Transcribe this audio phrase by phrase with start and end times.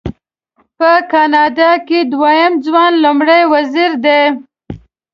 [0.77, 4.21] په کاناډا کې دویم ځوان لومړی وزیر دی.